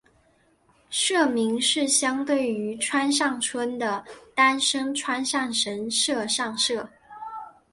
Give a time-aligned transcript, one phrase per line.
[0.89, 6.89] 社名是相对于川上村的丹生川上神社上社。